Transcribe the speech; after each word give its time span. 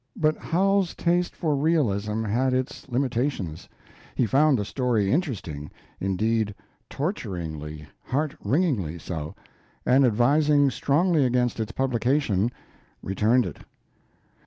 But 0.17 0.35
Howells's 0.35 0.95
taste 0.95 1.35
for 1.35 1.55
realism 1.55 2.23
had 2.23 2.55
its 2.55 2.89
limitations. 2.89 3.69
He 4.15 4.25
found 4.25 4.57
the 4.57 4.65
story 4.65 5.11
interesting 5.11 5.69
indeed, 5.99 6.55
torturingly, 6.89 7.87
heart 8.05 8.35
wringingly 8.43 8.97
so 8.97 9.35
and, 9.85 10.03
advising 10.03 10.71
strongly 10.71 11.23
against 11.23 11.59
its 11.59 11.71
publication, 11.71 12.49
returned 13.03 13.45
it. 13.45 13.59